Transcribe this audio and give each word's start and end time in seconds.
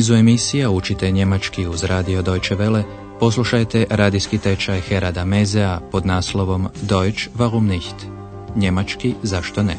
nizu 0.00 0.14
emisija 0.14 0.70
učite 0.70 1.10
njemački 1.10 1.66
uz 1.66 1.84
radio 1.84 2.22
Deutsche 2.22 2.56
Welle, 2.56 2.82
poslušajte 3.20 3.86
radijski 3.90 4.38
tečaj 4.38 4.80
Herada 4.80 5.24
Mezea 5.24 5.80
pod 5.92 6.06
naslovom 6.06 6.68
Deutsch 6.82 7.28
warum 7.36 7.66
nicht? 7.68 7.94
Njemački 8.56 9.14
zašto 9.22 9.62
ne? 9.62 9.76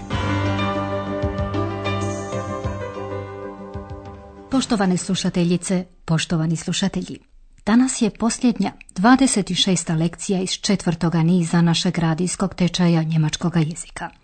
Poštovane 4.52 4.98
slušateljice, 4.98 5.86
poštovani 6.06 6.56
slušatelji. 6.56 7.20
Danas 7.66 8.02
je 8.02 8.10
posljednja 8.10 8.72
26. 8.96 10.00
lekcija 10.00 10.42
iz 10.42 10.52
četvrtoga 10.52 11.24
niza 11.24 11.62
našeg 11.62 11.98
radijskog 11.98 12.56
tečaja 12.56 13.04
njemačkog 13.04 13.56
jezika. 13.56 14.21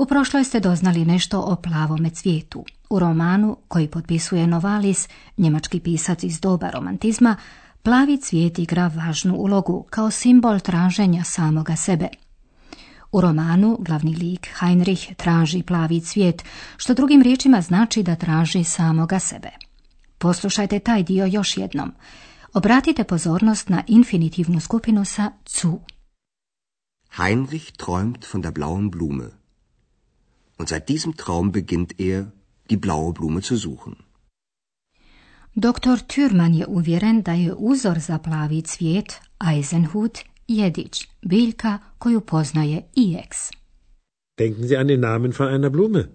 U 0.00 0.06
prošloj 0.06 0.44
ste 0.44 0.60
doznali 0.60 1.04
nešto 1.04 1.40
o 1.40 1.56
plavome 1.56 2.10
cvijetu. 2.10 2.64
U 2.90 2.98
romanu, 2.98 3.56
koji 3.68 3.88
potpisuje 3.88 4.46
Novalis, 4.46 5.08
njemački 5.36 5.80
pisac 5.80 6.22
iz 6.22 6.40
doba 6.40 6.70
romantizma, 6.70 7.36
plavi 7.82 8.16
cvijet 8.20 8.58
igra 8.58 8.90
važnu 8.96 9.34
ulogu 9.34 9.86
kao 9.90 10.10
simbol 10.10 10.60
traženja 10.60 11.24
samoga 11.24 11.76
sebe. 11.76 12.08
U 13.12 13.20
romanu 13.20 13.78
glavni 13.80 14.14
lik 14.16 14.48
Heinrich 14.60 15.14
traži 15.16 15.62
plavi 15.62 16.00
cvijet, 16.00 16.44
što 16.76 16.94
drugim 16.94 17.22
riječima 17.22 17.60
znači 17.60 18.02
da 18.02 18.16
traži 18.16 18.64
samoga 18.64 19.18
sebe. 19.18 19.50
Poslušajte 20.18 20.78
taj 20.78 21.02
dio 21.02 21.26
još 21.26 21.56
jednom. 21.56 21.92
Obratite 22.52 23.04
pozornost 23.04 23.68
na 23.68 23.82
infinitivnu 23.86 24.60
skupinu 24.60 25.04
sa 25.04 25.30
zu. 25.60 25.78
Heinrich 27.16 27.72
träumt 27.76 28.26
von 28.32 28.42
der 28.42 28.52
blauen 28.52 28.90
Blume. 28.90 29.39
Und 30.60 30.68
seit 30.68 30.90
diesem 30.90 31.16
Traum 31.16 31.52
beginnt 31.52 31.98
er, 31.98 32.32
die 32.70 32.76
blaue 32.76 33.12
Blume 33.14 33.40
zu 33.40 33.56
suchen. 33.56 33.96
Doktor 35.54 35.96
Türman 36.08 36.54
je 36.54 36.66
uvjeren 36.66 37.22
da 37.22 37.32
je 37.32 37.54
uzor 37.54 37.98
za 37.98 38.18
plavi 38.18 38.62
cvijet 38.62 39.20
Eisenhut 39.38 40.18
jedić, 40.48 41.08
biljka 41.22 41.78
koju 41.98 42.20
poznaje 42.20 42.82
i 42.96 43.16
ex. 43.24 43.50
Denken 44.38 44.68
Sie 44.68 44.78
an 44.78 44.88
den 44.88 45.00
Namen 45.00 45.32
von 45.32 45.48
einer 45.48 45.70
Blume. 45.70 46.08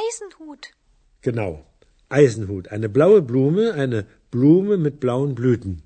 Eisenhut. 0.00 0.66
Genau, 1.22 1.64
Eisenhut. 2.08 2.68
Eine 2.72 2.88
blaue 2.88 3.22
Blume, 3.22 3.72
eine 3.74 4.04
Blume 4.30 4.76
mit 4.76 5.00
blauen 5.00 5.34
Blüten. 5.34 5.82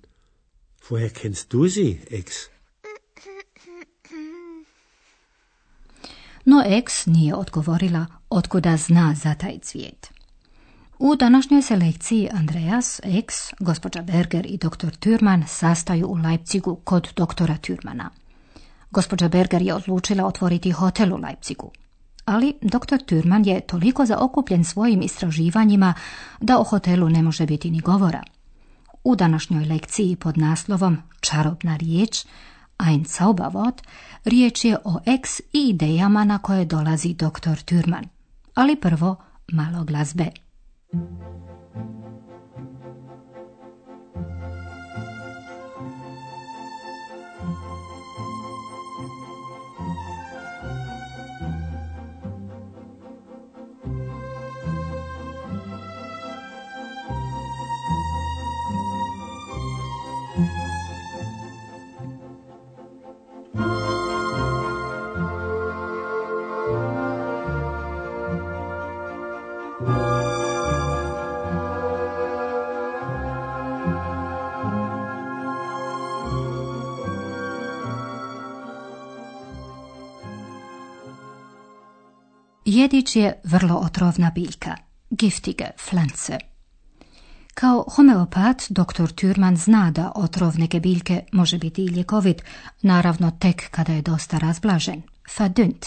Woher 0.89 1.11
kennst 1.11 1.53
du 1.53 1.69
sie, 1.69 2.01
Ex? 2.11 2.51
No 6.45 6.63
ex 6.67 7.07
nije 7.07 7.35
odgovorila 7.35 8.07
otkuda 8.31 8.77
zna 8.77 9.15
za 9.15 9.35
taj 9.35 9.59
cvijet. 9.59 10.11
U 10.99 11.17
današnjoj 11.17 11.63
selekciji 11.63 12.29
Andreas, 12.33 13.01
ex, 13.05 13.35
gospođa 13.61 14.03
Berger 14.03 14.47
i 14.47 14.57
dr. 14.57 14.91
Türman 15.01 15.47
sastaju 15.47 16.07
u 16.07 16.15
Leipzigu 16.15 16.77
kod 16.77 17.09
doktora 17.17 17.57
Türmana. 17.63 18.09
Gospođa 18.91 19.29
Berger 19.29 19.63
je 19.63 19.75
odlučila 19.75 20.27
otvoriti 20.27 20.71
hotel 20.71 21.15
u 21.15 21.17
Leipzigu. 21.17 21.71
Ali 22.25 22.55
dr. 22.63 22.99
Türman 23.07 23.47
je 23.47 23.61
toliko 23.61 24.07
zaokupljen 24.07 24.65
svojim 24.65 25.03
istraživanjima 25.03 25.95
da 26.41 26.59
o 26.59 26.65
hotelu 26.65 27.09
ne 27.09 27.23
može 27.23 27.47
biti 27.47 27.71
ni 27.71 27.81
govora. 27.81 28.23
U 29.05 29.17
današnjoj 29.17 29.65
lekciji 29.65 30.17
pod 30.17 30.39
naslovom 30.39 30.99
Čarobna 31.21 31.77
riječ, 31.77 32.25
Ein 32.79 33.05
Zauberwort, 33.05 33.83
riječ 34.25 34.65
je 34.65 34.79
o 34.85 35.01
ex 35.07 35.41
i 35.53 35.69
idejama 35.69 36.25
na 36.25 36.39
koje 36.39 36.65
dolazi 36.65 37.15
dr. 37.15 37.63
Türman. 37.65 38.05
Ali 38.55 38.77
prvo 38.77 39.17
malo 39.53 39.85
glazbe. 39.85 40.31
Jedić 82.75 83.17
je 83.17 83.41
vrlo 83.45 83.77
otrovna 83.77 84.31
biljka, 84.35 84.77
giftige 85.11 85.65
pflanze. 85.77 86.39
Kao 87.55 87.85
homeopat, 87.89 88.67
dr. 88.69 89.13
Türman 89.15 89.57
zna 89.57 89.91
da 89.91 90.13
otrov 90.15 90.59
neke 90.59 90.81
biljke 90.81 91.25
može 91.33 91.59
biti 91.59 91.83
i 91.83 91.87
ljekovit, 91.87 92.43
naravno 92.83 93.31
tek 93.31 93.71
kada 93.71 93.93
je 93.93 94.03
dosta 94.03 94.39
razblažen, 94.39 95.03
verdünnt. 95.39 95.87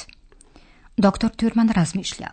Dr. 0.97 1.29
Türman 1.37 1.71
razmišlja. 1.71 2.29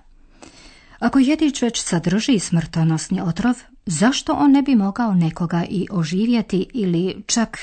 Ako 0.98 1.18
jedić 1.18 1.62
već 1.62 1.82
sadrži 1.82 2.38
smrtonosni 2.38 3.20
otrov, 3.20 3.54
zašto 3.86 4.32
on 4.32 4.52
ne 4.52 4.62
bi 4.62 4.74
mogao 4.74 5.14
nekoga 5.14 5.64
i 5.68 5.86
oživjeti 5.90 6.66
ili 6.74 7.22
čak 7.26 7.58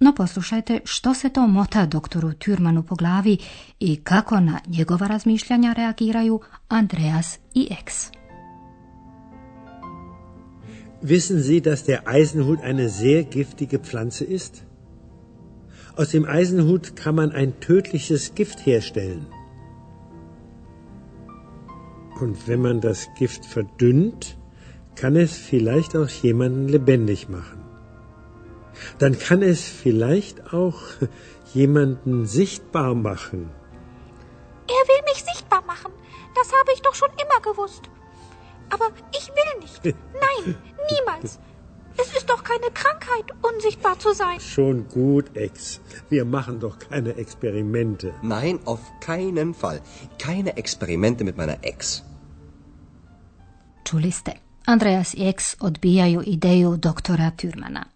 no 0.00 0.14
poslušajte 0.14 0.80
što 0.84 1.14
se 1.14 1.28
to 1.28 1.46
mota 1.46 1.86
doktoru 1.86 2.28
Türmanu 2.28 2.82
po 2.82 2.94
glavi 2.94 3.36
i 3.80 3.96
kako 3.96 4.40
na 4.40 4.60
njegova 4.66 5.06
razmišljanja 5.06 5.72
reagiraju 5.72 6.40
Andreas 6.68 7.38
i 7.54 7.68
Ex. 7.80 8.10
Wissen 11.02 11.40
Sie, 11.42 11.60
dass 11.60 11.86
der 11.86 12.00
Eisenhut 12.06 12.58
eine 12.62 12.88
sehr 12.88 13.24
giftige 13.24 13.78
Pflanze 13.78 14.24
ist? 14.24 14.62
Aus 15.96 16.10
dem 16.10 16.24
Eisenhut 16.24 16.92
kann 16.94 17.14
man 17.14 17.30
ein 17.32 17.52
tödliches 17.60 18.34
Gift 18.34 18.66
herstellen. 18.66 19.24
Und 22.20 22.36
wenn 22.46 22.60
man 22.60 22.80
das 22.80 23.08
Gift 23.18 23.46
verdünnt, 23.46 24.36
kann 24.94 25.16
es 25.16 25.38
vielleicht 25.50 25.96
auch 25.96 26.10
jemanden 26.22 26.68
lebendig 26.68 27.28
machen 27.28 27.69
dann 28.98 29.18
kann 29.18 29.42
es 29.42 29.68
vielleicht 29.68 30.52
auch 30.52 30.80
jemanden 31.54 32.26
sichtbar 32.26 32.94
machen. 32.94 33.50
Er 34.68 34.82
will 34.88 35.02
mich 35.12 35.24
sichtbar 35.24 35.62
machen. 35.66 35.92
Das 36.34 36.52
habe 36.52 36.70
ich 36.74 36.82
doch 36.82 36.94
schon 36.94 37.10
immer 37.22 37.40
gewusst. 37.40 37.82
Aber 38.70 38.88
ich 39.18 39.28
will 39.28 39.60
nicht. 39.60 39.84
Nein, 40.26 40.56
niemals. 40.90 41.40
Es 41.96 42.16
ist 42.16 42.30
doch 42.30 42.44
keine 42.44 42.70
Krankheit, 42.72 43.26
unsichtbar 43.42 43.98
zu 43.98 44.14
sein. 44.14 44.40
Schon 44.40 44.88
gut, 44.88 45.36
Ex. 45.36 45.80
Wir 46.08 46.24
machen 46.24 46.60
doch 46.60 46.78
keine 46.78 47.16
Experimente. 47.16 48.14
Nein, 48.22 48.60
auf 48.64 48.80
keinen 49.00 49.54
Fall. 49.54 49.80
Keine 50.18 50.56
Experimente 50.56 51.24
mit 51.24 51.36
meiner 51.36 51.58
Ex. 51.62 52.04
Čuli 53.84 54.12
ste. 54.12 54.34
Andreas 54.66 55.14
i 55.14 55.26
Ex 55.26 55.56
odbijaju 55.60 56.22
ideju 56.26 56.76
doktora 56.76 57.30
Türmana. 57.36 57.86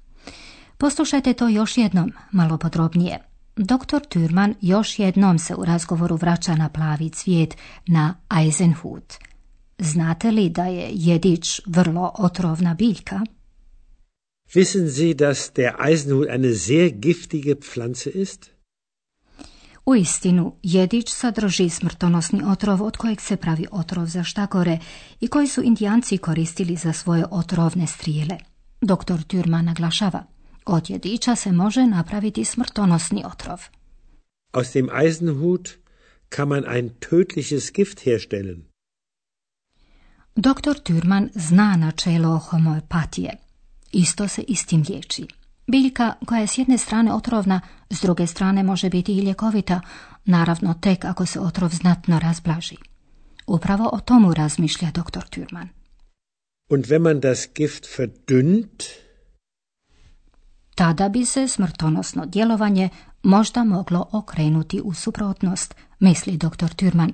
Poslušajte 0.79 1.33
to 1.33 1.49
još 1.49 1.79
jednom, 1.79 2.13
malo 2.33 2.59
podrobnije. 2.59 3.19
Doktor 3.57 4.03
Türman 4.03 4.55
još 4.61 4.99
jednom 4.99 5.39
se 5.39 5.55
u 5.55 5.65
razgovoru 5.65 6.17
vraća 6.17 6.55
na 6.55 6.69
plavi 6.69 7.11
cvijet, 7.11 7.57
na 7.87 8.15
Eisenhut. 8.41 9.15
Znate 9.79 10.31
li 10.31 10.49
da 10.49 10.65
je 10.65 10.91
jedić 10.93 11.61
vrlo 11.67 12.13
otrovna 12.19 12.75
biljka? 12.75 13.21
Wissen 14.55 14.91
Sie, 14.91 15.15
dass 15.15 15.51
der 15.57 15.75
Eisenhut 15.89 16.29
eine 16.29 16.55
sehr 16.55 16.91
giftige 16.91 17.55
Pflanze 17.55 18.11
ist? 18.11 18.51
U 19.87 19.95
istinu, 19.95 20.55
jedić 20.63 21.09
sadrži 21.09 21.69
smrtonosni 21.69 22.43
otrov 22.47 22.83
od 22.83 22.97
kojeg 22.97 23.21
se 23.21 23.37
pravi 23.37 23.67
otrov 23.71 24.07
za 24.07 24.25
štakore 24.25 24.79
i 25.21 25.29
koji 25.29 25.49
su 25.49 25.63
indijanci 25.63 26.19
koristili 26.19 26.77
za 26.77 26.93
svoje 26.93 27.25
otrovne 27.31 27.87
strijele. 27.87 28.39
Doktor 28.81 29.21
Türman 29.21 29.65
naglašava. 29.65 30.34
Od 30.67 30.91
jedića 30.91 31.37
se 31.37 31.53
može 31.53 31.87
napraviti 31.87 32.45
smrtonosni 32.45 33.23
otrov. 33.27 33.61
Aus 34.53 34.73
dem 34.73 34.89
Eisenhut 35.03 35.69
kann 36.29 36.49
man 36.49 36.65
ein 36.69 36.89
tödliches 36.89 37.73
Gift 37.73 38.05
herstellen. 38.05 38.65
Doktor 40.37 40.77
Türman 40.77 41.29
zna 41.35 41.77
načelo 41.77 42.39
homeopatije. 42.39 43.37
Isto 43.93 44.29
se 44.29 44.43
istim 44.49 44.85
liječi. 44.89 45.27
Biljka 45.67 46.15
koja 46.27 46.41
je 46.41 46.47
s 46.47 46.59
jedne 46.59 46.79
strane 46.79 47.13
otrovna, 47.13 47.61
s 47.91 48.01
druge 48.01 48.27
strane 48.27 48.63
može 48.63 48.91
biti 48.91 49.13
i 49.13 49.21
ljekovita, 49.21 49.81
naravno 50.25 50.75
tek 50.81 51.05
ako 51.05 51.27
se 51.27 51.41
otrov 51.41 51.71
znatno 51.71 52.19
razblaži. 52.19 52.77
Upravo 53.47 53.91
o 53.93 54.01
tomu 54.01 54.35
razmišlja 54.35 54.91
doktor 54.91 55.23
Türman. 55.23 55.69
Und 56.69 56.87
wenn 56.87 57.03
man 57.03 57.21
das 57.21 57.49
Gift 57.55 57.87
verdünnt, 57.99 59.04
tada 60.75 61.09
bi 61.09 61.25
se 61.25 61.49
smrtonosno 61.49 62.27
djelovanje 62.27 62.89
možda 63.23 63.65
moglo 63.65 64.09
okrenuti 64.13 64.81
u 64.81 64.95
suprotnost, 64.95 65.75
misli 65.99 66.37
dr. 66.37 66.75
Türman. 66.77 67.13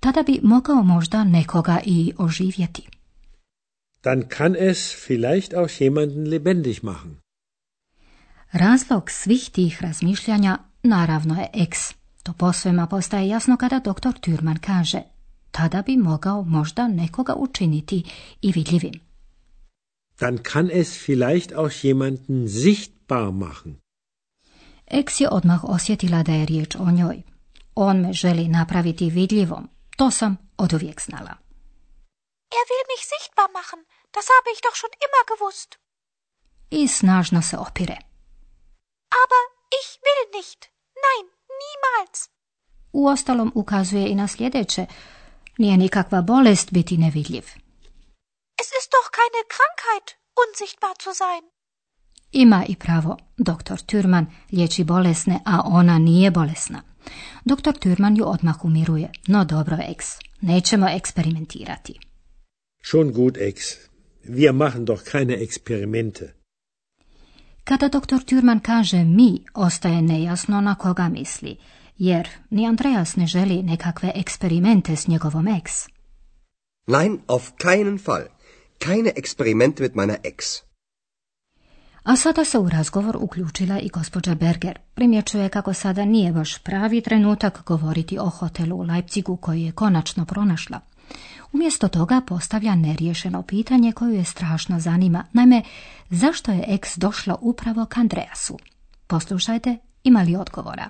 Tada 0.00 0.22
bi 0.22 0.40
mogao 0.42 0.82
možda 0.82 1.24
nekoga 1.24 1.80
i 1.84 2.12
oživjeti. 2.18 2.82
Dann 4.02 4.22
kann 4.28 4.56
es 4.56 4.94
vielleicht 5.08 5.54
auch 5.54 5.80
jemanden 5.80 6.28
lebendig 6.28 6.78
machen. 6.82 7.16
Razlog 8.52 9.10
svih 9.10 9.50
tih 9.52 9.82
razmišljanja 9.82 10.58
naravno 10.82 11.34
je 11.40 11.48
eks. 11.54 11.94
To 12.22 12.32
posvema 12.32 12.86
postaje 12.86 13.28
jasno 13.28 13.56
kada 13.56 13.78
dr. 13.78 14.20
Türman 14.20 14.58
kaže 14.58 15.02
tada 15.56 15.82
bi 15.82 15.96
mogao 15.96 16.42
možda 16.42 16.88
nekoga 16.88 17.34
učiniti 17.34 18.02
i 18.42 18.52
vidljivim. 18.52 19.05
Dann 20.20 20.42
kann 20.42 20.70
es 20.70 20.96
vielleicht 21.06 21.54
auch 21.54 21.70
jemanden 21.84 22.48
sichtbar 22.48 23.32
machen. 23.32 23.80
Eks 24.86 25.20
je 25.20 25.28
odmah 25.30 25.64
osjetila 25.64 26.22
da 26.22 26.32
je 26.32 26.46
riječ 26.46 26.76
o 26.76 26.90
njoj. 26.90 27.22
On 27.74 28.00
me 28.00 28.12
želi 28.12 28.48
napraviti 28.48 29.10
vidljivom. 29.10 29.68
To 29.96 30.10
sam 30.10 30.36
oduvijek 30.56 31.00
znala. 31.00 31.34
Er 32.58 32.64
will 32.70 32.86
mich 32.92 33.04
sichtbar 33.12 33.48
machen. 33.58 33.80
Das 34.14 34.26
habe 34.34 34.48
ich 34.54 34.60
doch 34.66 34.76
schon 34.80 34.94
immer 35.06 35.24
gewusst. 35.32 35.70
I 36.70 36.88
snažno 36.88 37.42
se 37.42 37.58
opire. 37.58 37.96
Aber 39.22 39.42
ich 39.80 39.88
will 40.04 40.24
nicht. 40.38 40.60
Nein, 41.04 41.26
niemals. 41.60 42.18
Uostalom 42.92 43.52
ukazuje 43.54 44.08
i 44.08 44.14
na 44.14 44.28
sljedeće. 44.28 44.86
Nije 45.58 45.76
nikakva 45.76 46.22
bolest 46.22 46.72
biti 46.72 46.96
nevidljiv. 46.96 47.44
Es 48.66 48.72
ist 48.80 48.90
doch 48.96 49.08
keine 49.20 49.42
Krankheit, 49.54 50.06
unsichtbar 50.44 50.94
zu 51.04 51.10
sein. 51.22 51.42
Ima 52.32 52.64
i 52.68 52.76
pravo. 52.76 53.16
Doktor 53.36 53.78
Türman 53.78 54.26
liječi 54.52 54.84
bolesne, 54.84 55.40
a 55.44 55.62
ona 55.64 55.98
nije 55.98 56.30
bolesna. 56.30 56.82
Doktor 57.44 57.74
Türman 57.74 58.16
ju 58.16 58.24
odmah 58.24 58.64
umiruje. 58.64 59.10
No 59.26 59.44
dobro, 59.44 59.78
Ex. 59.88 60.06
Nećemo 60.40 60.86
eksperimentirati. 60.88 61.94
Schon 62.82 63.12
gut, 63.12 63.36
Ex. 63.36 63.56
Wir 64.24 64.52
machen 64.52 64.84
doch 64.84 65.02
keine 65.12 65.34
Experimente. 65.34 66.34
Kada 67.64 67.88
doktor 67.88 68.24
Türman 68.24 68.60
kaže 68.60 69.04
mi, 69.04 69.44
ostaje 69.54 70.02
nejasno 70.02 70.60
na 70.60 70.74
koga 70.74 71.08
misli, 71.08 71.56
jer 71.98 72.28
ni 72.50 72.66
Andreas 72.66 73.16
ne 73.16 73.26
želi 73.26 73.62
nekakve 73.62 74.12
eksperimente 74.14 74.96
s 74.96 75.06
njegovom 75.06 75.48
ex. 75.48 75.86
Nein, 76.86 77.20
auf 77.26 77.50
keinen 77.58 77.98
Fall. 77.98 78.35
Keine 78.78 79.12
Experimente 79.16 79.82
mit 79.82 79.94
meiner 79.94 80.18
Ex. 80.24 80.66
A 82.02 82.16
sada 82.16 82.44
se 82.44 82.58
u 82.58 82.68
razgovor 82.68 83.16
uključila 83.20 83.78
i 83.78 83.88
gospođa 83.88 84.34
Berger. 84.34 84.78
Primjećuje 84.94 85.48
kako 85.48 85.74
sada 85.74 86.04
nije 86.04 86.32
baš 86.32 86.58
pravi 86.58 87.00
trenutak 87.00 87.62
govoriti 87.66 88.18
o 88.18 88.28
hotelu 88.28 88.76
u 88.76 88.82
Leipzigu 88.82 89.36
koji 89.36 89.62
je 89.62 89.72
konačno 89.72 90.24
pronašla. 90.24 90.80
Umjesto 91.52 91.88
toga 91.88 92.20
postavlja 92.26 92.74
neriješeno 92.74 93.42
pitanje 93.42 93.92
koju 93.92 94.14
je 94.14 94.24
strašno 94.24 94.80
zanima. 94.80 95.24
Naime, 95.32 95.62
zašto 96.10 96.52
je 96.52 96.64
eks 96.68 96.96
došla 96.96 97.36
upravo 97.40 97.86
k 97.86 97.96
Andreasu? 97.96 98.58
Poslušajte, 99.06 99.76
ima 100.04 100.22
li 100.22 100.36
odgovora? 100.36 100.88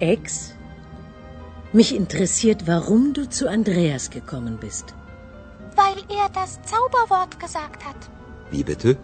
Ex, 0.00 0.32
mich 1.74 1.94
interessiert, 1.94 2.66
warum 2.66 3.12
du 3.12 3.28
zu 3.28 3.48
Andreas 3.48 4.10
gekommen 4.10 4.58
bist. 4.58 4.94
Weil 5.76 5.98
er 6.20 6.28
das 6.32 6.60
Zauberwort 6.62 7.40
gesagt 7.40 7.84
hat. 7.84 7.96
Wie 8.50 8.64
bitte? 8.64 8.96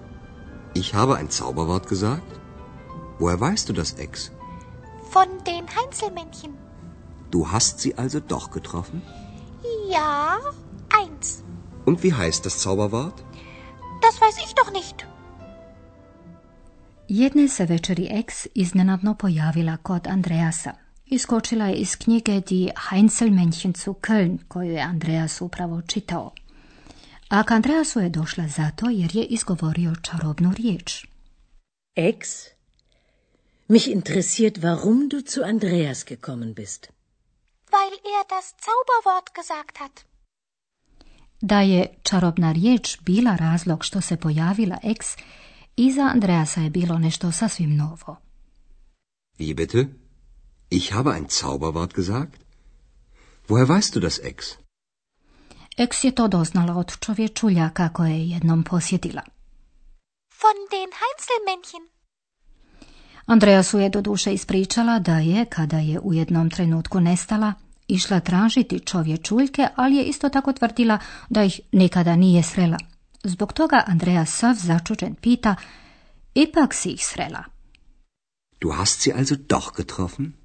Ich 0.75 0.95
habe 0.95 1.17
ein 1.17 1.31
Zauberwort 1.31 1.89
gesagt? 1.89 2.33
Woher 3.19 3.41
weißt 3.41 3.69
du 3.69 3.73
das, 3.73 3.95
Ex? 3.95 4.31
Von 5.11 5.29
den 5.47 5.65
Heinzelmännchen. 5.77 6.55
Du 7.31 7.51
hast 7.51 7.81
sie 7.81 7.97
also 7.99 8.21
doch 8.21 8.51
getroffen? 8.51 9.03
Ja, 9.91 10.39
eins. 11.01 11.43
Und 11.85 12.03
wie 12.05 12.15
heißt 12.15 12.47
das 12.47 12.59
Zauberwort? 12.59 13.25
Das 14.01 14.21
weiß 14.21 14.37
ich 14.45 14.55
doch 14.55 14.73
nicht. 14.73 15.07
Jedne 17.07 17.49
se 17.49 17.69
večeri 17.69 18.07
ex 18.07 18.49
iznenadno 18.55 19.15
pojavila 19.15 19.77
kod 19.83 20.07
Andreasa. 20.07 20.75
Iskočila 21.11 21.67
je 21.67 21.75
iz 21.75 21.97
knjige 21.97 22.41
Die 22.41 22.73
Heinzelmännchen 22.91 23.75
zu 23.75 23.95
Köln, 23.95 24.39
koju 24.49 24.71
je 24.71 24.81
Andreas 24.81 25.41
upravo 25.41 25.83
čitao. 25.83 26.33
A 27.29 27.43
k 27.43 27.51
Andreasu 27.51 28.01
je 28.01 28.09
došla 28.09 28.49
zato 28.49 28.87
jer 28.91 29.17
je 29.17 29.25
izgovorio 29.25 29.95
čarobnu 30.03 30.53
riječ. 30.57 31.07
Ex, 31.95 32.19
mich 33.69 33.89
interessiert, 33.89 34.59
warum 34.59 35.09
du 35.09 35.21
zu 35.27 35.41
Andreas 35.43 36.05
gekommen 36.05 36.55
bist. 36.55 36.87
Weil 37.71 37.93
er 38.17 38.25
das 38.29 38.55
Zauberwort 38.65 39.35
gesagt 39.35 39.79
hat. 39.79 40.01
Da 41.41 41.61
je 41.61 41.87
čarobna 42.03 42.53
riječ 42.53 42.99
bila 43.01 43.37
razlog 43.37 43.85
što 43.85 44.01
se 44.01 44.17
pojavila 44.17 44.79
ex, 44.83 45.17
iza 45.77 46.03
Andreasa 46.03 46.61
je 46.61 46.71
bilo 46.71 46.99
nešto 46.99 47.33
sasvim 47.33 47.77
novo. 47.77 48.17
Wie 49.39 49.55
bitte? 49.55 50.10
Ich 50.73 50.93
habe 50.93 51.13
ein 51.13 51.29
Zauberwort 51.29 51.95
gesagt? 51.95 52.39
Woher 53.49 53.69
weißt 53.69 53.97
du 53.97 54.01
das, 54.01 54.19
Ex? 54.19 54.57
Ex 55.77 56.05
je 56.05 56.13
to 56.13 56.29
doznala 56.29 56.77
od 56.77 56.99
čovječulja 57.01 57.71
kako 57.71 58.05
je 58.05 58.29
jednom 58.29 58.65
posjetila. 58.65 59.23
Von 60.43 60.59
den 60.71 60.91
Heinzelmännchen. 61.01 61.89
Andreasu 63.27 63.79
je 63.79 63.89
do 63.89 64.01
duše 64.01 64.35
ispričala 64.35 64.99
da 64.99 65.19
je, 65.19 65.45
kada 65.45 65.79
je 65.79 66.01
u 66.01 66.15
jednom 66.15 66.51
trenutku 66.51 67.01
nestala, 67.01 67.53
išla 67.89 68.21
tražiti 68.21 68.81
čovječuljke, 68.81 69.69
ali 69.77 69.97
je 69.97 70.05
isto 70.05 70.29
tako 70.29 70.53
tvrdila 70.53 70.99
da 71.29 71.45
ih 71.45 71.61
nikada 71.73 72.17
nije 72.17 72.43
srela. 72.43 72.79
Zbog 73.25 73.53
toga 73.53 73.85
Andreja 73.87 74.27
sav 74.27 74.55
začuđen 74.55 75.15
pita, 75.15 75.57
ipak 76.35 76.75
si 76.75 76.91
ih 76.91 77.07
srela. 77.07 77.45
Du 78.61 78.71
hast 78.71 79.01
sie 79.01 79.15
also 79.19 79.37
doch 79.37 79.77
getroffen? 79.77 80.40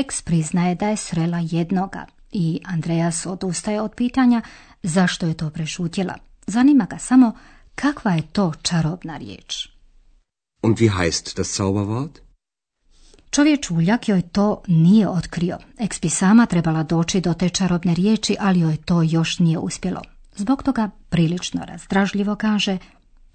Ex 0.00 0.22
priznaje 0.22 0.74
da 0.74 0.88
je 0.88 0.96
srela 0.96 1.38
jednoga 1.38 2.06
i 2.32 2.60
Andreas 2.64 3.26
odustaje 3.26 3.80
od 3.80 3.94
pitanja 3.94 4.42
zašto 4.82 5.26
je 5.26 5.34
to 5.34 5.50
prešutjela. 5.50 6.14
Zanima 6.46 6.86
ga 6.90 6.98
samo 6.98 7.32
kakva 7.74 8.12
je 8.12 8.22
to 8.32 8.52
čarobna 8.62 9.16
riječ. 9.16 9.68
Und 10.62 10.78
wie 10.78 10.90
heißt 10.90 11.36
das 11.36 11.60
Zauberwort? 11.60 12.18
Čovječ 13.30 13.70
uljak 13.70 14.08
joj 14.08 14.22
to 14.22 14.62
nije 14.66 15.08
otkrio. 15.08 15.58
Eks 15.78 16.00
bi 16.00 16.10
sama 16.10 16.46
trebala 16.46 16.82
doći 16.82 17.20
do 17.20 17.34
te 17.34 17.48
čarobne 17.48 17.94
riječi, 17.94 18.36
ali 18.40 18.60
joj 18.60 18.76
to 18.76 19.02
još 19.02 19.38
nije 19.38 19.58
uspjelo. 19.58 20.02
Zbog 20.36 20.62
toga 20.62 20.90
prilično 21.08 21.64
razdražljivo 21.64 22.36
kaže, 22.36 22.78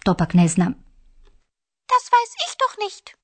to 0.04 0.14
pak 0.14 0.34
ne 0.34 0.48
znam. 0.48 0.74
Das 1.92 2.06
weiß 2.14 2.34
ich 2.46 2.54
doch 2.62 2.76
nicht. 2.86 3.21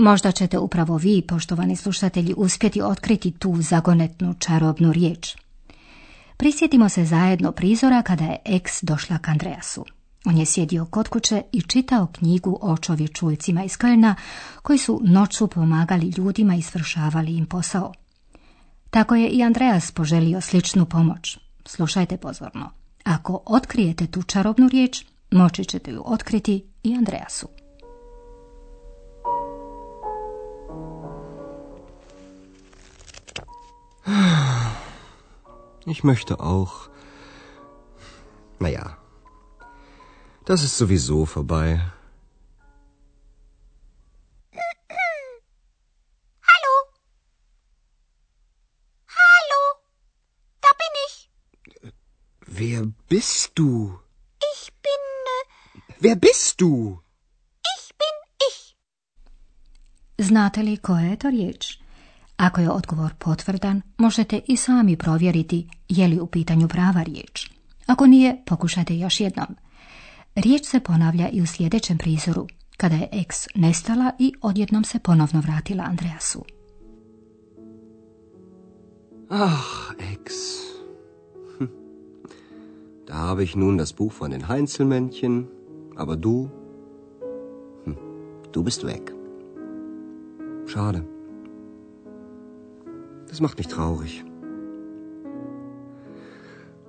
Možda 0.00 0.32
ćete 0.32 0.58
upravo 0.58 0.96
vi, 0.96 1.22
poštovani 1.28 1.76
slušatelji, 1.76 2.34
uspjeti 2.36 2.82
otkriti 2.82 3.30
tu 3.30 3.56
zagonetnu 3.62 4.34
čarobnu 4.34 4.92
riječ. 4.92 5.36
Prisjetimo 6.36 6.88
se 6.88 7.04
zajedno 7.04 7.52
prizora 7.52 8.02
kada 8.02 8.24
je 8.24 8.38
eks 8.44 8.82
došla 8.82 9.18
k 9.18 9.28
Andreasu. 9.28 9.84
On 10.24 10.38
je 10.38 10.46
sjedio 10.46 10.84
kod 10.84 11.08
kuće 11.08 11.42
i 11.52 11.62
čitao 11.62 12.06
knjigu 12.06 12.58
o 12.62 12.76
čovječuljcima 12.76 13.64
iz 13.64 13.72
Kölna, 13.72 14.14
koji 14.62 14.78
su 14.78 15.00
noću 15.04 15.46
pomagali 15.46 16.14
ljudima 16.16 16.54
i 16.54 16.62
svršavali 16.62 17.36
im 17.36 17.46
posao. 17.46 17.92
Tako 18.90 19.14
je 19.14 19.28
i 19.28 19.42
Andreas 19.42 19.90
poželio 19.90 20.40
sličnu 20.40 20.86
pomoć. 20.86 21.38
Slušajte 21.66 22.16
pozorno. 22.16 22.70
Ako 23.04 23.42
otkrijete 23.46 24.06
tu 24.06 24.22
čarobnu 24.22 24.68
riječ, 24.68 25.04
moći 25.30 25.64
ćete 25.64 25.90
ju 25.90 26.02
otkriti 26.06 26.64
i 26.82 26.94
Andreasu. 26.94 27.48
Ich 35.86 36.04
möchte 36.04 36.40
auch. 36.40 36.88
Naja, 38.58 38.98
das 40.44 40.62
ist 40.62 40.76
sowieso 40.76 41.26
vorbei. 41.26 41.80
Hallo? 46.50 46.74
Hallo? 49.08 49.62
Da 50.60 50.68
bin 50.80 50.94
ich. 51.06 51.30
Wer 52.46 52.82
bist 53.08 53.52
du? 53.54 53.98
Ich 54.52 54.72
bin. 54.82 55.02
Äh, 55.88 55.92
Wer 56.00 56.16
bist 56.16 56.60
du? 56.60 57.00
ich 57.76 57.94
bin 57.96 58.16
ich. 58.48 58.76
Znate 60.18 60.62
li 60.62 60.76
koja 60.76 61.00
je 61.10 61.16
to 61.16 61.28
riječ? 61.28 61.79
Ako 62.40 62.60
je 62.60 62.70
odgovor 62.70 63.14
potvrdan, 63.18 63.82
možete 63.98 64.40
i 64.46 64.56
sami 64.56 64.96
provjeriti 64.96 65.68
je 65.88 66.08
li 66.08 66.20
u 66.20 66.26
pitanju 66.26 66.68
prava 66.68 67.02
riječ. 67.02 67.50
Ako 67.86 68.06
nije, 68.06 68.42
pokušajte 68.46 68.98
još 68.98 69.20
jednom. 69.20 69.46
Riječ 70.34 70.66
se 70.66 70.80
ponavlja 70.80 71.28
i 71.28 71.42
u 71.42 71.46
sljedećem 71.46 71.98
prizoru, 71.98 72.46
kada 72.76 72.96
je 72.96 73.08
ex 73.12 73.46
nestala 73.54 74.12
i 74.18 74.32
odjednom 74.42 74.84
se 74.84 74.98
ponovno 74.98 75.40
vratila 75.40 75.84
Andreasu. 75.84 76.44
Ach, 79.28 79.94
ex. 80.12 80.32
Hm. 81.58 81.64
Da 83.06 83.14
habe 83.14 83.42
ich 83.42 83.56
nun 83.56 83.76
das 83.76 83.92
Buch 83.92 84.20
von 84.20 84.30
den 84.30 84.48
Heinzelmännchen, 84.48 85.44
aber 85.96 86.16
du, 86.16 86.48
hm, 87.84 87.94
du 88.52 88.62
bist 88.62 88.84
weg. 88.84 89.10
Schade. 90.68 91.19
Das 93.30 93.40
macht 93.40 93.58
mich 93.58 93.68
traurig. 93.68 94.24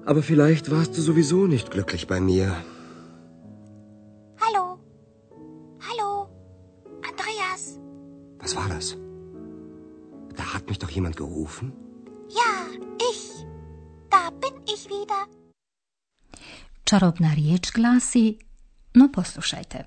Aber 0.05 0.23
vielleicht 0.23 0.71
warst 0.71 0.97
du 0.97 1.01
sowieso 1.01 1.45
nicht 1.45 1.69
glücklich 1.69 2.07
bei 2.07 2.19
mir. 2.19 2.47
Hallo. 4.43 4.79
Hallo. 5.87 6.09
Andreas. 7.09 7.79
Was 8.39 8.55
war 8.55 8.67
das? 8.69 8.97
Da 10.35 10.53
hat 10.55 10.67
mich 10.67 10.79
doch 10.79 10.89
jemand 10.89 11.15
gerufen. 11.15 11.73
Ja, 12.29 12.51
ich. 13.11 13.45
Da 14.09 14.31
bin 14.31 14.55
ich 14.73 14.89
wieder. 14.89 15.27
Riječ 17.37 17.71
glasi, 17.71 18.39
no 18.93 19.07
poslušajte. 19.09 19.85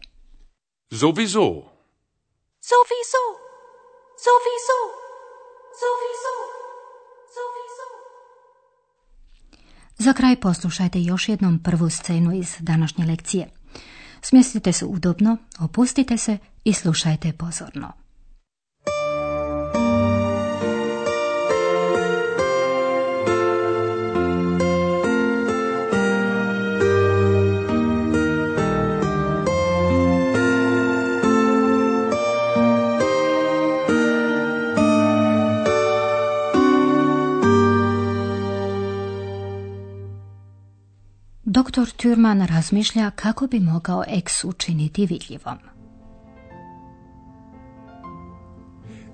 Sowieso. 0.91 1.49
Sowieso. 2.61 3.25
Sowieso. 4.17 5.04
Za 9.99 10.13
kraj 10.13 10.41
poslušajte 10.41 11.03
još 11.03 11.29
jednom 11.29 11.63
prvu 11.63 11.91
scenu 11.91 12.33
iz 12.33 12.57
današnje 12.61 13.05
lekcije. 13.05 13.49
Smjestite 14.23 14.73
se 14.73 14.85
udobno, 14.85 15.37
opustite 15.61 16.17
se 16.17 16.39
i 16.65 16.73
slušajte 16.73 17.33
pozorno. 17.33 18.04
Doktor 41.77 41.97
Türman 41.97 42.41
razmišlja 42.49 43.11
kako 43.17 43.47
bi 43.47 43.61
mogao 43.61 44.05
eks 44.09 44.45
učiniti 44.45 45.07
vidljivom. 45.07 45.59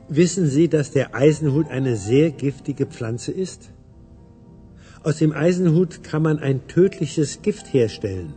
Wissen 0.08 0.46
Sie, 0.46 0.68
dass 0.68 0.90
der 0.90 1.06
Eisenhut 1.14 1.66
eine 1.70 1.96
sehr 1.96 2.30
giftige 2.30 2.86
Pflanze 2.86 3.32
ist? 3.32 3.70
Aus 5.04 5.16
dem 5.16 5.32
Eisenhut 5.32 6.02
kann 6.02 6.22
man 6.22 6.38
ein 6.38 6.60
tödliches 6.66 7.42
Gift 7.42 7.72
herstellen. 7.72 8.32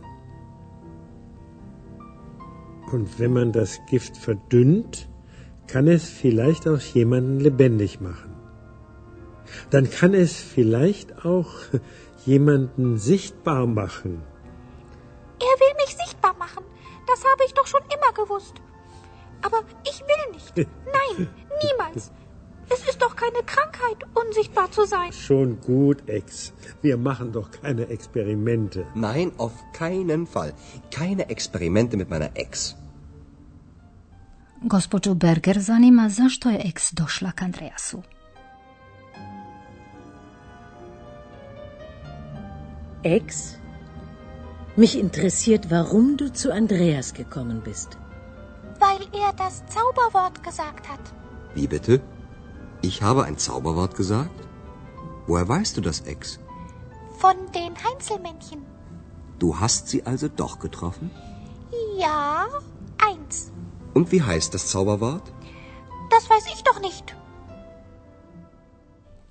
Und 2.92 3.18
wenn 3.18 3.32
man 3.32 3.52
das 3.52 3.78
Gift 3.90 4.16
verdünnt, 4.16 5.08
kann 5.66 5.86
es 5.88 6.08
vielleicht 6.08 6.66
auch 6.66 6.80
jemanden 6.94 7.40
lebendig 7.40 8.00
machen. 8.00 8.30
Dann 9.70 9.90
kann 9.90 10.14
es 10.14 10.32
vielleicht 10.32 11.26
auch 11.26 11.50
jemanden 12.26 12.98
sichtbar 12.98 13.66
machen. 13.66 14.22
Er 15.40 15.54
will 15.60 15.74
mich 15.82 15.96
sichtbar 15.96 16.34
machen. 16.38 16.64
Das 17.06 17.24
habe 17.24 17.42
ich 17.46 17.54
doch 17.54 17.66
schon 17.66 17.82
immer 17.94 18.12
gewusst. 18.20 18.54
Aber 19.42 19.60
ich 19.90 20.00
will 20.00 20.32
nicht. 20.32 20.56
Nein, 20.98 21.28
niemals. 21.62 22.12
Es 22.70 22.82
ist 22.88 23.02
doch 23.02 23.14
keine 23.14 23.42
Krankheit, 23.44 23.98
unsichtbar 24.14 24.70
zu 24.72 24.86
sein. 24.86 25.12
Schon 25.12 25.60
gut, 25.60 26.08
Ex. 26.08 26.52
Wir 26.80 26.96
machen 26.96 27.32
doch 27.32 27.50
keine 27.50 27.88
Experimente. 27.88 28.86
Nein, 28.94 29.32
auf 29.36 29.52
keinen 29.74 30.26
Fall. 30.26 30.54
Keine 30.90 31.28
Experimente 31.28 31.96
mit 31.96 32.08
meiner 32.08 32.30
Ex. 32.34 32.74
Gospođu 34.66 35.14
Berger 35.14 35.60
zanima 35.60 36.08
zašto 36.08 36.48
je 36.50 36.60
eks 36.64 36.92
došla 36.92 37.32
k 37.32 37.42
Andreasu. 37.42 38.02
Ex? 43.04 43.58
Mich 44.76 44.98
interessiert, 44.98 45.70
warum 45.70 46.16
du 46.16 46.32
zu 46.32 46.52
Andreas 46.52 47.12
gekommen 47.12 47.60
bist. 47.62 47.98
Weil 48.80 49.02
er 49.22 49.32
das 49.34 49.62
Zauberwort 49.66 50.42
gesagt 50.42 50.88
hat. 50.88 51.12
Wie 51.54 51.66
bitte? 51.66 52.00
Ich 52.82 53.02
habe 53.02 53.24
ein 53.24 53.38
Zauberwort 53.38 53.94
gesagt? 53.94 54.40
Woher 55.26 55.48
weißt 55.48 55.76
du 55.76 55.80
das, 55.80 56.00
Ex? 56.00 56.40
Von 57.18 57.36
den 57.54 57.74
Heinzelmännchen. 57.84 58.62
Du 59.38 59.60
hast 59.60 59.88
sie 59.88 60.04
also 60.06 60.28
doch 60.28 60.58
getroffen? 60.58 61.10
Ja, 61.98 62.46
eins. 63.08 63.52
Und 63.92 64.12
wie 64.12 64.22
heißt 64.22 64.54
das 64.54 64.68
Zauberwort? 64.68 65.32
Das 66.10 66.28
weiß 66.30 66.46
ich 66.54 66.62
doch 66.64 66.80
nicht. 66.80 67.14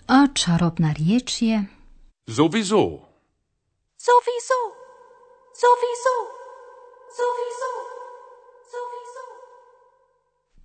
A 0.07 0.27
čarobna 0.33 0.91
riječ 0.91 1.41
je 1.41 1.59
Sowieso. 2.27 3.12
Sowieso. 4.07 4.59
Sowieso. 5.61 6.15
Sowieso. 7.19 7.69
Sowieso. 8.71 9.23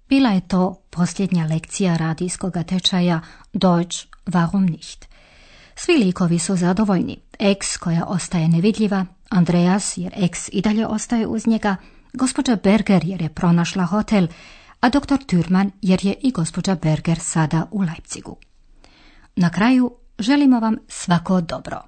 Bila 0.08 0.30
je 0.30 0.48
to 0.48 0.82
posljednja 0.90 1.46
lekcija 1.46 1.96
radijskog 1.96 2.52
tečaja 2.68 3.20
Deutsch 3.52 4.06
warum 4.26 4.70
nicht. 4.70 5.04
Svi 5.76 5.96
likovi 5.96 6.38
su 6.38 6.56
zadovoljni. 6.56 7.20
Ex 7.38 7.76
koja 7.76 8.04
ostaje 8.04 8.48
nevidljiva, 8.48 9.06
Andreas 9.28 9.96
jer 9.96 10.12
ex 10.16 10.48
i 10.52 10.60
dalje 10.60 10.86
ostaje 10.86 11.26
uz 11.26 11.46
njega, 11.46 11.76
gospođa 12.12 12.56
Berger 12.56 13.04
jer 13.04 13.22
je 13.22 13.34
pronašla 13.34 13.84
hotel, 13.84 14.26
a 14.80 14.88
doktor 14.88 15.18
Türman 15.18 15.70
jer 15.82 16.04
je 16.04 16.14
i 16.22 16.32
gospođa 16.32 16.74
Berger 16.74 17.18
sada 17.18 17.66
u 17.70 17.82
Leipzigu. 17.82 18.36
Na 19.36 19.50
kraju 19.50 19.96
želimo 20.18 20.60
vam 20.60 20.76
svako 20.88 21.40
dobro. 21.40 21.87